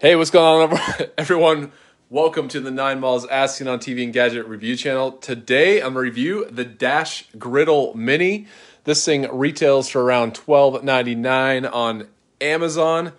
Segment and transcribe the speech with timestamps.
[0.00, 0.78] Hey, what's going on,
[1.18, 1.72] everyone?
[2.08, 5.12] Welcome to the Nine Malls Asking on TV and Gadget review channel.
[5.12, 8.46] Today, I'm going to review the Dash Griddle Mini.
[8.84, 12.08] This thing retails for around $12.99 on
[12.40, 13.12] Amazon.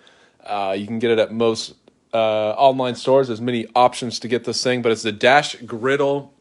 [0.44, 1.76] Uh, you can get it at most
[2.16, 2.18] uh,
[2.54, 3.28] online stores.
[3.28, 6.34] There's many options to get this thing, but it's the Dash Griddle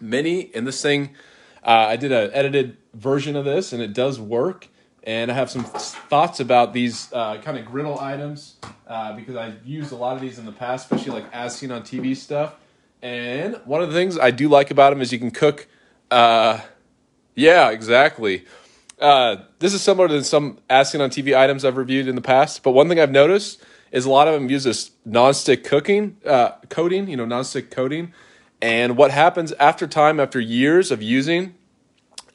[0.00, 0.52] Mini.
[0.54, 1.10] And this thing,
[1.64, 4.68] uh, I did an edited version of this, and it does work.
[5.04, 8.56] And I have some thoughts about these uh, kind of griddle items
[8.86, 11.72] uh, because I've used a lot of these in the past, especially like as seen
[11.72, 12.54] on TV stuff.
[13.02, 15.66] And one of the things I do like about them is you can cook.
[16.10, 16.60] Uh,
[17.34, 18.44] yeah, exactly.
[19.00, 22.22] Uh, this is similar to some as seen on TV items I've reviewed in the
[22.22, 22.62] past.
[22.62, 26.52] But one thing I've noticed is a lot of them use this non-stick cooking uh,
[26.68, 28.12] coating, you know, non-stick coating.
[28.60, 31.56] And what happens after time, after years of using,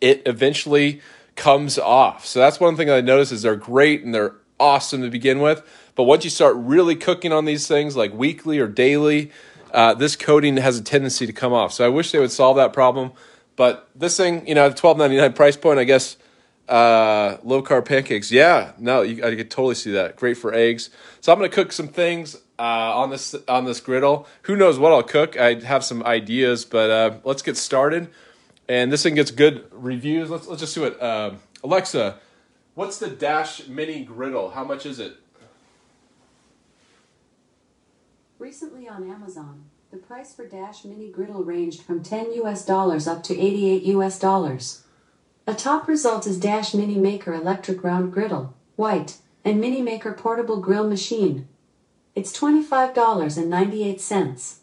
[0.02, 1.02] it eventually
[1.38, 2.26] comes off.
[2.26, 5.64] So that's one thing I noticed is they're great and they're awesome to begin with.
[5.96, 9.32] But once you start really cooking on these things like weekly or daily,
[9.72, 11.72] uh, this coating has a tendency to come off.
[11.72, 13.14] So I wish they would solve that problem.
[13.56, 16.18] But this thing, you know, at twelve ninety nine price point, I guess
[16.68, 18.32] uh, low carb pancakes.
[18.32, 20.16] Yeah, no, you, I could totally see that.
[20.16, 20.90] Great for eggs.
[21.22, 24.28] So I'm gonna cook some things uh, on this on this griddle.
[24.44, 25.40] Who knows what I'll cook?
[25.40, 28.10] I have some ideas, but uh, let's get started
[28.68, 30.30] and this thing gets good reviews.
[30.30, 31.02] Let's let's just do it.
[31.02, 32.20] Uh, Alexa,
[32.76, 34.52] what's the Dash Mini Griddle?
[34.52, 35.18] How much is it?
[38.40, 43.24] Recently on Amazon, the price for Dash Mini Griddle ranged from 10 US dollars up
[43.24, 44.84] to 88 US dollars.
[45.48, 50.60] A top result is Dash Mini Maker Electric Round Griddle, White, and Mini Maker Portable
[50.60, 51.48] Grill Machine.
[52.16, 54.58] It's $25.98.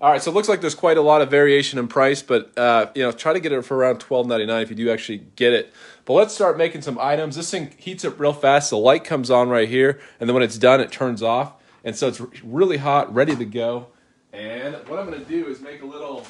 [0.00, 2.56] All right, so it looks like there's quite a lot of variation in price, but
[2.56, 4.88] uh, you know, try to get it for around twelve ninety nine if you do
[4.92, 5.72] actually get it.
[6.04, 7.34] But let's start making some items.
[7.34, 8.70] This thing heats up real fast.
[8.70, 11.96] The light comes on right here, and then when it's done, it turns off, and
[11.96, 13.88] so it's really hot, ready to go.
[14.32, 16.24] And what I'm going to do is make a little,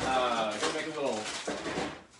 [0.00, 1.20] uh, make a little,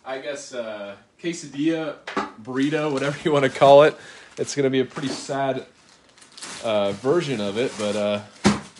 [0.06, 1.96] I guess, uh, quesadilla,
[2.40, 3.96] burrito, whatever you want to call it.
[4.36, 5.66] It's going to be a pretty sad
[6.62, 8.20] uh, version of it, but uh,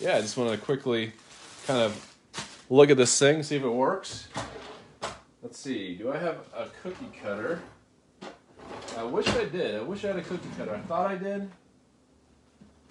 [0.01, 1.15] yeah, I just want to quickly
[1.69, 2.17] kind of
[2.71, 4.29] look at this thing, see if it works.
[5.43, 7.61] Let's see, do I have a cookie cutter?
[8.97, 9.75] I wish I did.
[9.75, 10.75] I wish I had a cookie cutter.
[10.75, 11.51] I thought I did.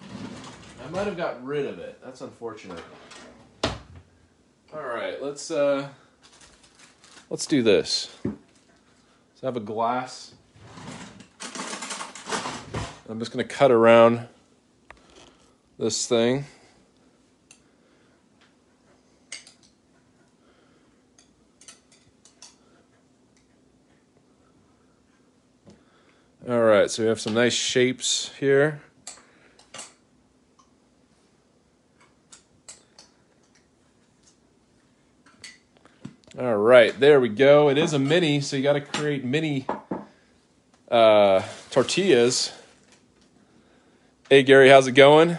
[0.00, 1.98] I might have got rid of it.
[2.04, 2.80] That's unfortunate.
[4.72, 5.88] All right, let's uh,
[7.30, 8.14] let's do this.
[8.24, 10.34] Let's have a glass.
[13.08, 14.28] I'm just gonna cut around
[15.80, 16.44] this thing.
[26.88, 28.80] Right, so we have some nice shapes here.
[36.38, 37.68] All right, there we go.
[37.68, 39.66] It is a mini, so you got to create mini
[40.90, 42.54] uh, tortillas.
[44.30, 45.36] Hey, Gary, how's it going?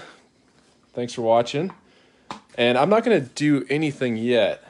[0.94, 1.72] Thanks for watching.
[2.60, 4.64] And I'm not going to do anything yet.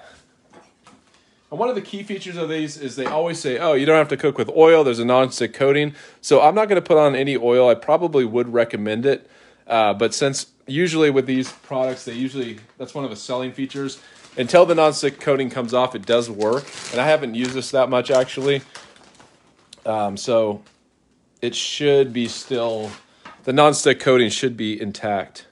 [1.51, 3.97] And one of the key features of these is they always say, oh, you don't
[3.97, 4.83] have to cook with oil.
[4.83, 5.95] There's a non-stick coating.
[6.21, 7.67] So I'm not going to put on any oil.
[7.69, 9.29] I probably would recommend it.
[9.65, 13.99] Uh, but since usually with these products, they usually, that's one of the selling features.
[14.37, 16.65] Until the non-stick coating comes off, it does work.
[16.91, 18.61] And I haven't used this that much actually.
[19.85, 20.61] Um, so
[21.41, 22.91] it should be still,
[23.43, 25.47] the non-stick coating should be intact.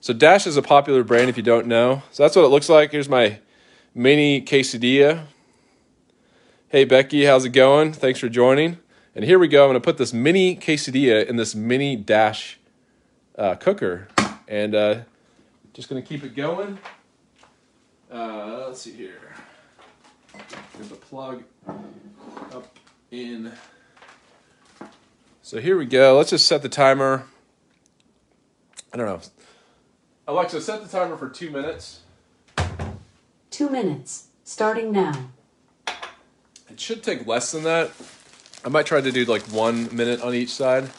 [0.00, 2.04] So Dash is a popular brand if you don't know.
[2.12, 2.92] So that's what it looks like.
[2.92, 3.40] Here's my
[3.98, 5.24] mini quesadilla.
[6.68, 7.92] Hey, Becky, how's it going?
[7.92, 8.78] Thanks for joining.
[9.12, 9.64] And here we go.
[9.64, 12.60] I'm going to put this mini quesadilla in this mini dash
[13.36, 14.06] uh, cooker.
[14.46, 15.00] And uh,
[15.72, 16.78] just going to keep it going.
[18.08, 19.34] Uh, let's see here.
[20.32, 21.42] Get the plug
[22.52, 22.78] up
[23.10, 23.50] in.
[25.42, 26.16] So here we go.
[26.16, 27.26] Let's just set the timer.
[28.92, 29.20] I don't know.
[30.28, 32.02] Alexa, set the timer for two minutes.
[33.58, 35.30] Two minutes, starting now.
[36.70, 37.90] It should take less than that.
[38.64, 40.90] I might try to do like one minute on each side.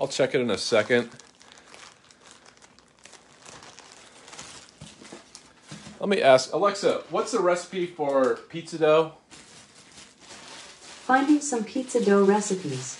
[0.00, 1.10] I'll check it in a second.
[6.00, 9.12] Let me ask Alexa, what's the recipe for pizza dough?
[11.04, 12.96] Finding some pizza dough recipes.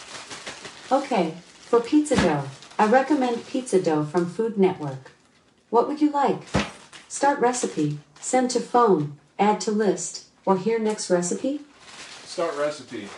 [0.93, 2.45] Okay, for pizza dough,
[2.79, 5.13] I recommend pizza dough from Food Network.
[5.71, 6.43] What would you like?
[7.09, 8.01] Start recipe.
[8.21, 11.61] Send to phone, add to list, or here next recipe?
[12.25, 13.09] Start recipe.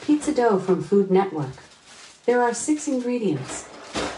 [0.00, 1.52] Pizza dough from Food Network.
[2.26, 3.68] There are six ingredients.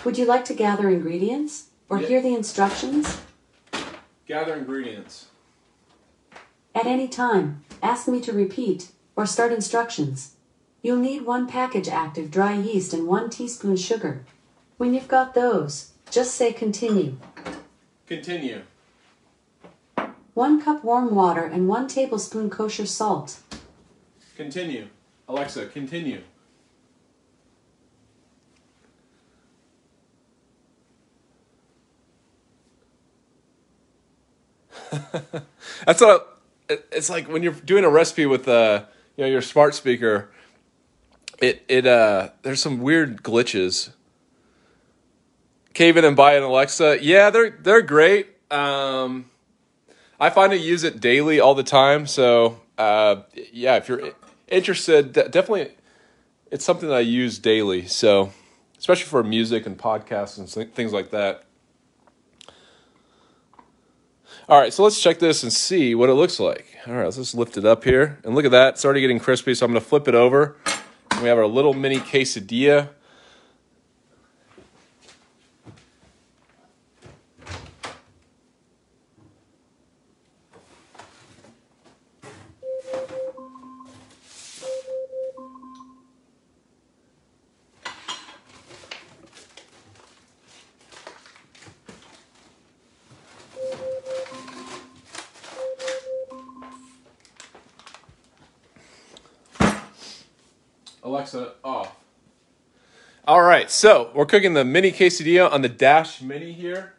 [0.05, 2.09] Would you like to gather ingredients or Yeah.
[2.09, 3.19] hear the instructions?
[4.27, 5.27] Gather ingredients.
[6.75, 10.33] At any time, ask me to repeat or start instructions.
[10.83, 14.25] You'll need one package active dry yeast and one teaspoon sugar.
[14.77, 17.17] When you've got those, just say continue.
[18.07, 18.63] Continue.
[20.37, 23.39] One cup warm water and one tablespoon kosher salt.
[24.37, 24.89] Continue.
[25.27, 26.21] Alexa, continue.
[35.87, 36.39] That's what
[36.69, 38.85] it- it's like when you're doing a recipe with uh
[39.17, 40.29] you know your smart speaker.
[41.41, 43.91] It it uh there's some weird glitches.
[45.73, 46.99] Cave in and buy an Alexa.
[47.03, 48.29] Yeah, they're they're great.
[48.51, 49.31] Um,
[50.19, 52.07] I find I use it daily all the time.
[52.07, 53.23] So uh,
[53.53, 54.13] yeah, if you're
[54.49, 55.73] interested, definitely,
[56.51, 57.87] it's something that I use daily.
[57.87, 58.33] So
[58.79, 61.45] especially for music and podcasts and things like that.
[64.49, 66.77] All right, so let's check this and see what it looks like.
[66.87, 68.75] All right, let's just lift it up here and look at that.
[68.75, 70.57] It's already getting crispy, so I'm going to flip it over.
[71.21, 72.91] We have our little mini quesadilla.
[103.37, 106.95] All right, so we're cooking the mini quesadilla on the Dash Mini here.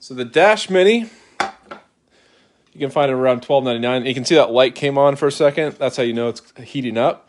[0.00, 1.08] So the Dash Mini,
[2.74, 4.04] you can find it around twelve ninety nine.
[4.04, 5.76] You can see that light came on for a second.
[5.78, 7.26] That's how you know it's heating up.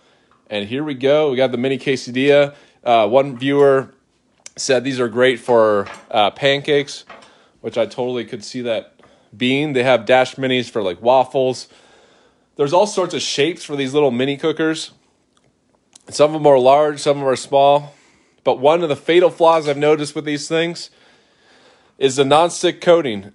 [0.50, 1.32] And here we go.
[1.32, 2.54] We got the mini quesadilla.
[2.84, 3.94] Uh, one viewer
[4.58, 7.06] said these are great for uh, pancakes,
[7.62, 9.00] which I totally could see that
[9.38, 9.72] being.
[9.72, 11.70] They have dash minis for like waffles.
[12.56, 14.92] There's all sorts of shapes for these little mini cookers.
[16.10, 17.96] Some of them are large, some of them are small.
[18.44, 20.90] But one of the fatal flaws I've noticed with these things
[21.98, 23.32] is the nonstick coating.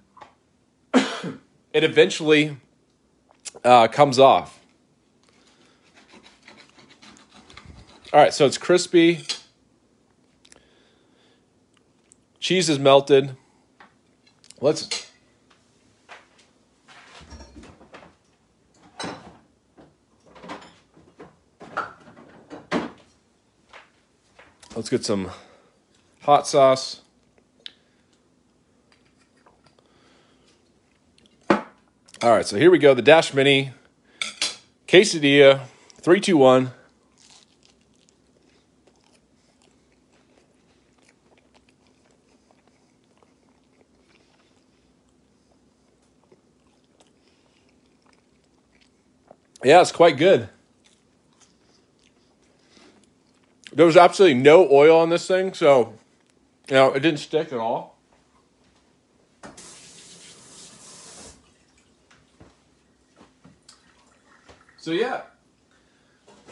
[0.93, 2.57] it eventually
[3.63, 4.59] uh, comes off.
[8.13, 9.23] All right, so it's crispy.
[12.39, 13.35] Cheese is melted.
[14.61, 15.08] Let's
[24.79, 25.29] Let's get some
[26.21, 27.01] hot sauce.
[31.49, 31.59] All
[32.23, 32.93] right, so here we go.
[32.93, 33.73] The Dash Mini
[34.87, 35.63] quesadilla,
[35.99, 36.71] three, two, one.
[49.61, 50.47] Yeah, it's quite good.
[53.79, 55.93] There was absolutely no oil on this thing, so
[56.67, 57.97] you know it didn't stick at all.
[64.75, 65.21] So yeah,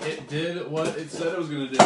[0.04, 1.84] it did what it said it was to do.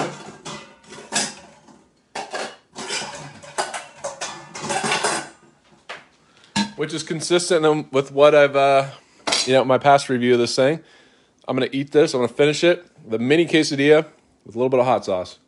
[6.75, 8.92] Which is consistent with what I've, uh,
[9.48, 10.84] you know, my past review of this thing.
[11.48, 12.13] I'm to eat this.
[12.13, 12.86] I'm to finish it.
[13.10, 14.06] The mini quesadilla
[14.46, 15.40] with a little bit of hot sauce.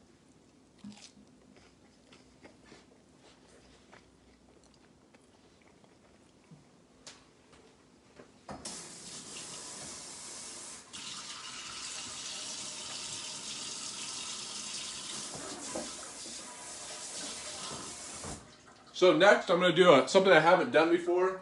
[19.04, 21.42] So next, I'm going to do a, something I haven't done before.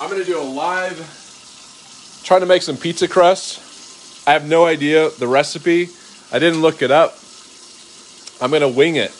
[0.00, 3.65] I'm going to do a live, trying to make some pizza crust.
[4.26, 5.88] I have no idea the recipe.
[6.32, 7.16] I didn't look it up.
[8.40, 9.12] I'm to wing it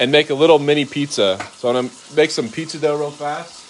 [0.00, 1.38] and make a little mini pizza.
[1.56, 3.60] So I'm to make some pizza dough real fast.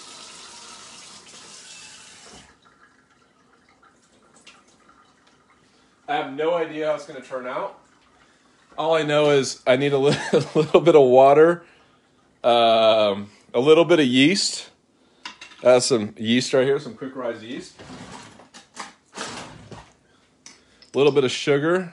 [6.07, 7.79] I have no idea how it's to turn out.
[8.77, 11.63] All I know is I need a little, a little bit of water,
[12.43, 14.69] um, a little bit of yeast.
[15.63, 17.73] Have some yeast right here, some quick rise yeast.
[20.95, 21.91] A little bit of sugar.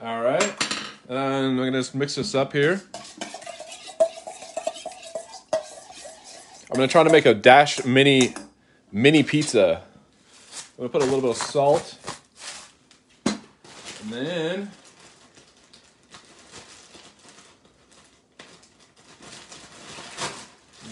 [0.00, 0.40] All right.
[1.08, 2.80] And I'm to just mix this up here.
[6.70, 8.34] I'm to try to make a dash mini
[8.92, 9.82] mini pizza.
[10.78, 11.98] I'm to put a little bit of salt.
[13.26, 14.70] And then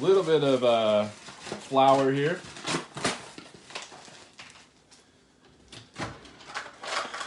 [0.00, 2.40] little bit of uh, flour here.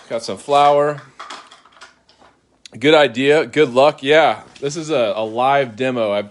[0.10, 1.02] Got some flour.
[2.78, 3.46] Good idea.
[3.46, 4.04] Good luck.
[4.04, 6.12] Yeah, this is a, a live demo.
[6.14, 6.30] i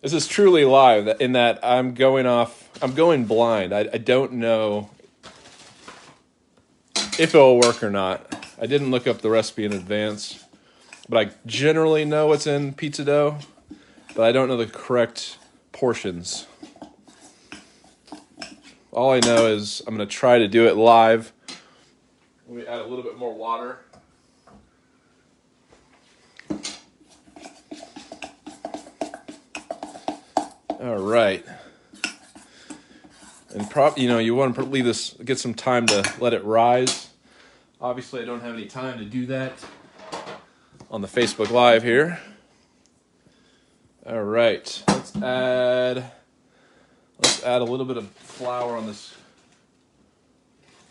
[0.00, 3.72] this is truly live in that I'm going off, I'm going blind.
[3.72, 4.90] I, I don't know
[7.18, 8.34] if it'll work or not.
[8.60, 10.44] I didn't look up the recipe in advance,
[11.08, 13.38] but I generally know what's in pizza dough,
[14.16, 15.38] but I don't know the correct
[15.82, 16.46] portions.
[18.92, 21.32] All I know is I'm going to try to do it live.
[22.46, 23.80] Let me add a little bit more water.
[30.80, 31.44] All right.
[33.52, 36.44] And prop, you know, you want to leave this, get some time to let it
[36.44, 37.10] rise.
[37.80, 39.54] Obviously, I don't have any time to do that
[40.92, 42.20] on the Facebook Live here.
[44.04, 46.10] All right, let's add
[47.18, 49.14] let's add a little bit of flour on this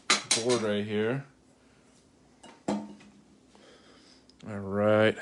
[0.07, 1.25] board right here.
[2.69, 5.17] All right,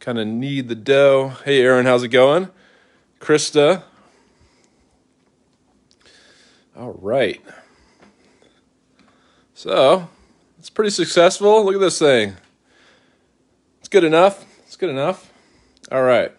[0.00, 1.34] kind of knead the dough.
[1.44, 2.48] Hey, Aaron, how's it going?
[3.20, 3.84] Krista.
[6.76, 7.40] All right.
[9.54, 10.08] So,
[10.58, 11.64] it's pretty successful.
[11.64, 12.34] Look at this thing.
[13.78, 14.44] It's good enough.
[14.66, 15.32] It's good enough.
[15.92, 16.32] All right.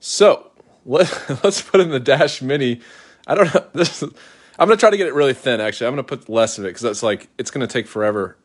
[0.00, 0.50] So,
[0.84, 1.08] let,
[1.44, 2.80] let's put in the Dash Mini.
[3.26, 3.64] I don't know.
[3.72, 4.10] This is,
[4.58, 5.86] I'm going to try to get it really thin, actually.
[5.86, 8.36] I'm going to put less of it because that's like, it's going to take forever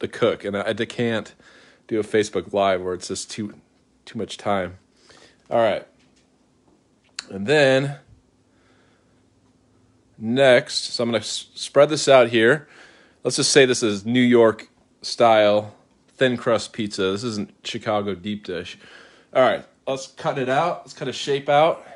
[0.00, 0.44] to cook.
[0.44, 1.34] And I, I can't
[1.88, 3.54] do a Facebook Live where it's just too,
[4.04, 4.78] too much time.
[5.50, 5.86] All right.
[7.30, 7.96] And then
[10.18, 12.68] next, so I'm going to s- spread this out here.
[13.24, 14.68] Let's just say this is New York
[15.02, 15.74] style
[16.16, 17.10] thin crust pizza.
[17.10, 18.78] This isn't Chicago deep dish.
[19.34, 20.82] All right, let's cut it out.
[20.82, 21.86] Let's cut a shape out.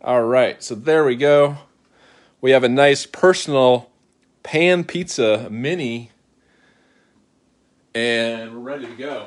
[0.00, 1.58] All right, so there we go.
[2.40, 3.90] We have a nice personal
[4.42, 6.12] pan pizza mini,
[7.94, 9.26] and we're ready to go.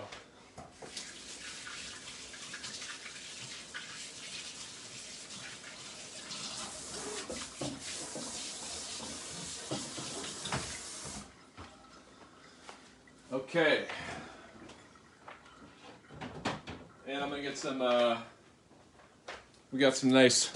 [13.34, 13.86] Okay.
[17.12, 17.82] And I'm gonna get some.
[17.82, 18.20] Uh,
[19.74, 20.50] we got some nice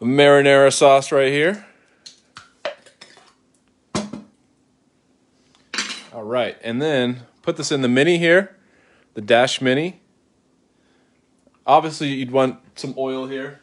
[0.00, 1.66] marinara sauce right here.
[6.10, 8.56] All right, and then put this in the mini here,
[9.12, 10.00] the Dash Mini.
[11.66, 13.60] Obviously, you'd want some oil here.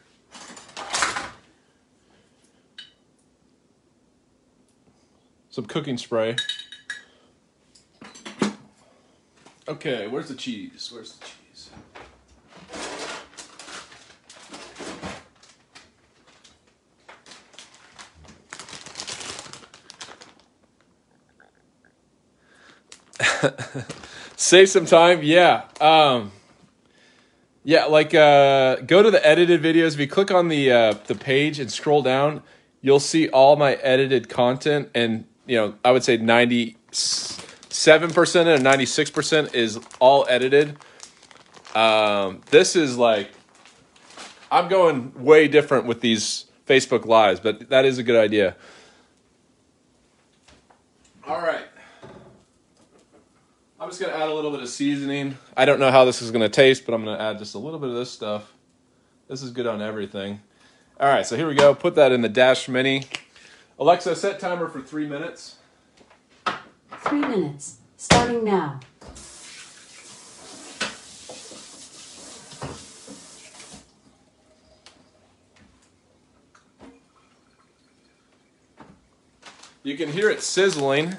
[5.50, 6.36] Some cooking spray.
[9.66, 10.88] Okay, where's the cheese?
[10.92, 11.35] Where's the cheese?
[24.36, 25.64] Save some time, yeah.
[25.80, 26.32] Um,
[27.64, 29.94] yeah, like uh, go to the edited videos.
[29.94, 32.42] If you click on the uh, the page and scroll down,
[32.80, 38.48] you'll see all my edited content, and you know I would say ninety seven percent
[38.48, 40.76] and ninety six percent is all edited.
[41.74, 43.30] Um, this is like
[44.50, 48.56] I'm going way different with these Facebook lives, but that is a good idea.
[51.26, 51.65] All right.
[53.86, 55.38] I'm just gonna add a little bit of seasoning.
[55.56, 57.78] I don't know how this is gonna taste, but I'm gonna add just a little
[57.78, 58.52] bit of this stuff.
[59.28, 60.40] This is good on everything.
[60.98, 61.72] All right, so here we go.
[61.72, 63.04] Put that in the Dash Mini.
[63.78, 65.58] Alexa, set timer for three minutes.
[67.02, 67.76] Three minutes.
[67.96, 68.80] Starting now.
[79.84, 81.18] You can hear it sizzling.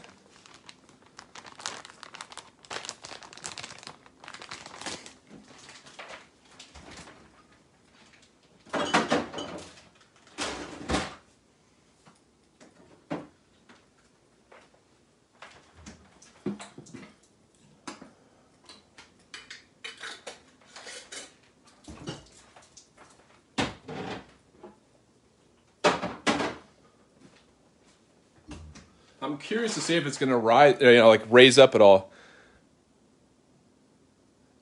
[29.27, 32.11] I'm curious to see if it's gonna rise, you know, like raise up at all.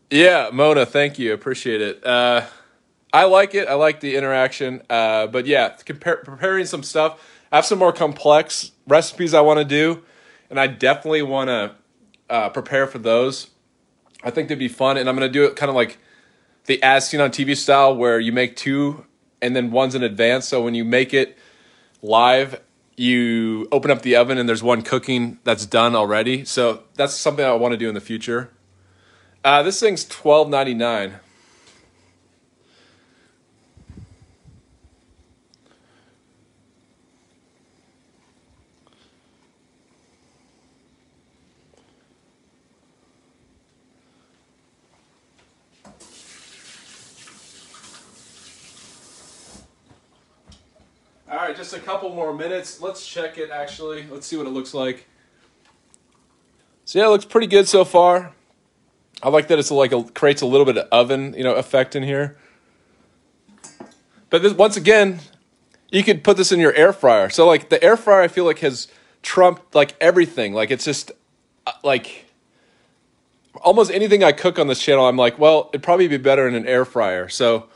[0.10, 1.34] Yeah, Mona, thank you.
[1.34, 2.04] Appreciate it.
[2.04, 2.46] Uh,
[3.14, 3.68] I like it.
[3.68, 4.82] I like the interaction.
[4.90, 7.24] Uh, but yeah, compare, preparing some stuff.
[7.52, 10.04] I have some more complex recipes I want to do,
[10.50, 11.76] and I definitely want to
[12.32, 13.52] uh, prepare for those.
[14.24, 16.00] I think they'd be fun, and I'm going to do it kind of like
[16.66, 19.06] the as seen on TV style, where you make two
[19.44, 20.48] and then one's in advance.
[20.48, 21.38] So when you make it
[22.02, 22.60] live,
[22.98, 26.46] you open up the oven and there's one cooking that's done already.
[26.46, 28.52] So that's something I want to do in the future.
[29.44, 31.20] Uh, this thing's twelve ninety nine.
[51.86, 52.82] Couple more minutes.
[52.82, 54.08] Let's check it actually.
[54.10, 55.08] Let's see what it looks like.
[56.84, 58.34] So yeah, it looks pretty good so far.
[59.22, 61.96] I like that it's like a creates a little bit of oven, you know, effect
[61.96, 62.38] in here.
[64.30, 65.20] But this, once again,
[65.90, 67.30] you could put this in your air fryer.
[67.30, 68.88] So like the air fryer, I feel like has
[69.22, 70.54] trumped like everything.
[70.54, 71.12] Like it's just
[71.66, 72.26] uh, like
[73.62, 75.08] almost anything I cook on this channel.
[75.08, 77.30] I'm like, well, it'd probably be better in an air fryer.
[77.30, 77.68] So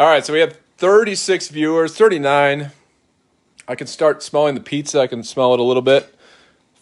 [0.00, 2.70] All right, so we have 36 viewers, 39.
[3.68, 4.98] I can start smelling the pizza.
[4.98, 6.14] I can smell it a little bit.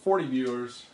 [0.03, 0.85] 40 viewers.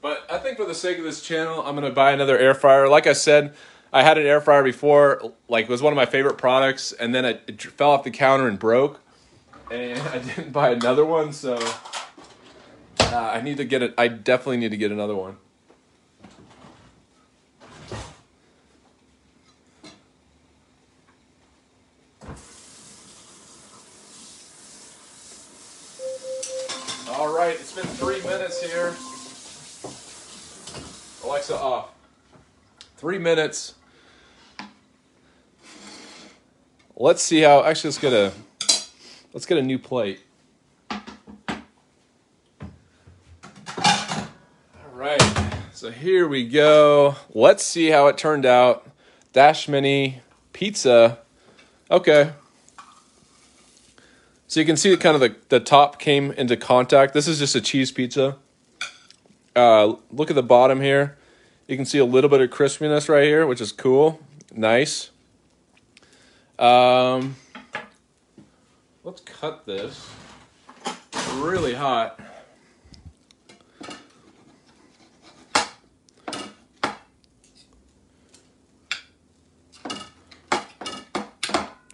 [0.00, 2.54] But I think for the sake of this channel, I'm going to buy another air
[2.54, 2.88] fryer.
[2.88, 3.52] Like I said,
[3.92, 7.12] I had an air fryer before, like it was one of my favorite products, and
[7.12, 9.00] then it, fell off the counter and broke.
[9.72, 11.56] And I didn't buy another one, so
[13.00, 13.92] uh, I need to get it.
[13.98, 15.38] I definitely need to get another one.
[27.16, 28.94] All right, been three minutes here.
[31.24, 31.90] Alexa off.
[32.96, 33.74] Three minutes.
[36.94, 37.64] Let's see how.
[37.64, 38.32] Actually, let's get a
[39.32, 40.20] let's get a new plate.
[40.90, 41.00] All
[44.92, 45.20] right,
[45.72, 47.16] so here we go.
[47.30, 48.86] Let's see how it turned out.
[49.32, 50.20] Dash Mini
[50.52, 51.18] pizza.
[51.90, 52.30] Okay.
[54.46, 57.14] So you can see kind of the, the top came into contact.
[57.14, 58.36] This is just a cheese pizza.
[59.56, 61.16] Uh, look at the bottom here.
[61.66, 64.20] You can see a little bit of crispiness right here, which is cool.
[64.52, 65.10] Nice.
[66.58, 67.36] Um,
[69.02, 70.08] let's cut this.
[71.34, 72.20] Really hot.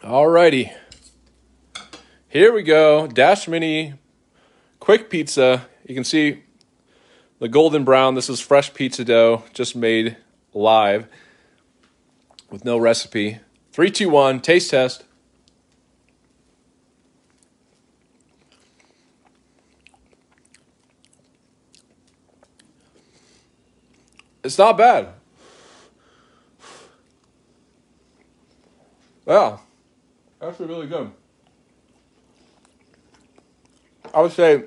[0.03, 0.73] Alrighty.
[2.31, 3.09] Here we go.
[3.09, 3.95] Dash Mini
[4.79, 5.67] Quick Pizza.
[5.85, 6.45] You can see
[7.41, 8.15] the golden brown.
[8.15, 10.17] This is fresh pizza dough, just made
[10.55, 11.09] live
[12.49, 13.41] with no recipe.
[13.73, 14.39] Three, two, one.
[14.39, 15.03] Taste test.
[24.45, 25.09] It's not bad.
[29.27, 29.59] Yeah,
[30.41, 31.11] actually really good.
[34.15, 34.65] I would say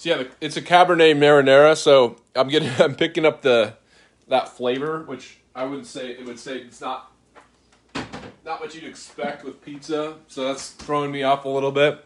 [0.00, 1.76] So yeah, it's a Cabernet Marinara.
[1.76, 3.74] So I'm getting, I'm picking up the
[4.28, 7.12] that flavor, which I would say it would say it's not
[8.46, 10.16] not what you'd expect with pizza.
[10.26, 12.02] So that's throwing me off a little bit.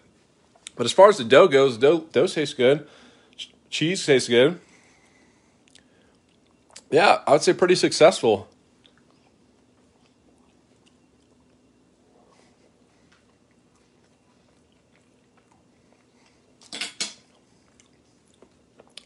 [0.75, 2.88] But as far as the dough goes, dough, dough tastes good.
[3.71, 4.59] Cheese tastes good.
[6.90, 8.49] Yeah, I would say pretty successful.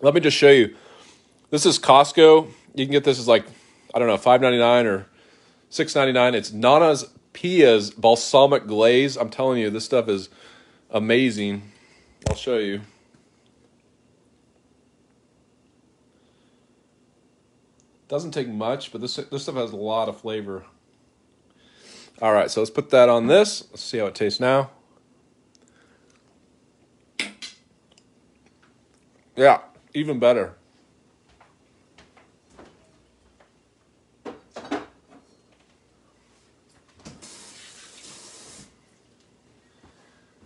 [0.00, 0.76] Let me just show you.
[1.50, 2.48] This is Costco.
[2.74, 3.44] You can get this as like,
[3.94, 5.06] I don't know, five ninety nine or
[5.70, 6.34] six ninety nine.
[6.34, 9.16] It's Nonna's Pia's balsamic glaze.
[9.16, 10.28] I'm telling you, this stuff is
[10.90, 11.62] amazing.
[12.28, 12.82] I'll show you.
[18.08, 20.64] Doesn't take much, but this this stuff has a lot of flavor.
[22.22, 23.64] All right, so let's put that on this.
[23.70, 24.70] Let's see how it tastes now.
[29.36, 29.60] Yeah,
[29.98, 30.54] even better.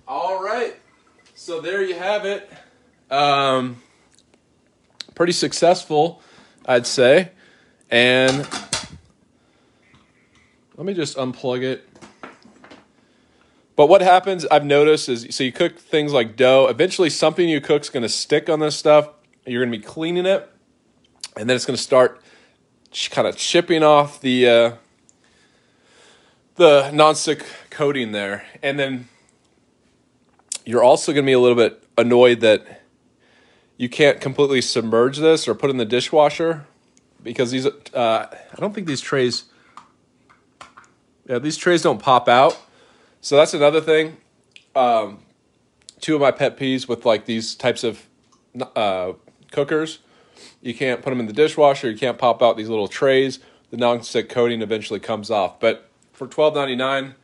[0.09, 0.75] All right,
[1.35, 2.51] so there you have it.
[3.11, 3.83] Um,
[5.15, 6.23] pretty successful,
[6.67, 7.31] I'd say.
[7.91, 8.49] And
[10.77, 11.89] let me just unplug it.
[13.75, 16.69] But what happens, I've noticed, is so you cook things like dough.
[16.69, 19.09] Eventually, something you cook is going to stick on this stuff.
[19.47, 20.49] You're going to be cleaning it,
[21.37, 22.21] and then it's going to start
[23.11, 24.73] kind of chipping off the uh,
[26.57, 29.09] the nonstick coating there, and then
[30.65, 32.83] you're also going to be a little bit annoyed that
[33.77, 36.67] you can't completely submerge this or put in the dishwasher
[37.23, 39.45] because these uh, I don't think these trays
[41.29, 42.61] yeah these trays don't pop out.
[43.21, 44.17] So that's another thing.
[44.75, 45.19] Um,
[46.01, 48.07] two of my pet peeves with like these types of
[48.77, 49.13] uh,
[49.53, 49.99] cookers
[50.61, 53.39] you can't put them in the dishwasher you can't pop out these little trays
[53.71, 57.15] the non-stick coating eventually comes off but for twelve ninety nine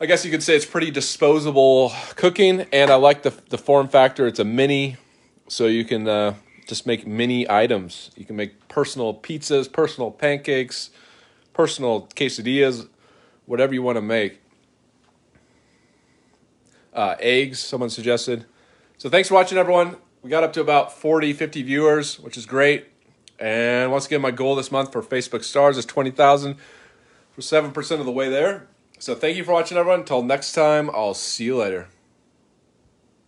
[0.00, 3.88] I guess you could say it's pretty disposable cooking, and I like the the form
[3.88, 4.28] factor.
[4.28, 4.96] It's a mini,
[5.48, 6.34] so you can uh,
[6.68, 8.12] just make mini items.
[8.14, 10.90] You can make personal pizzas, personal pancakes,
[11.52, 12.86] personal quesadillas,
[13.46, 14.40] whatever you want to make.
[16.94, 18.44] Uh, eggs, someone suggested.
[18.98, 19.96] So thanks for watching, everyone.
[20.22, 22.88] We got up to about 40, 50 viewers, which is great.
[23.38, 26.56] And once again, my goal this month for Facebook stars is 20,000.
[27.36, 28.66] We're 7% of the way there.
[28.98, 30.00] So thank you for watching, everyone.
[30.00, 31.86] Until next time, I'll see you later.